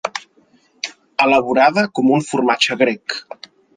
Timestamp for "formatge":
2.31-2.79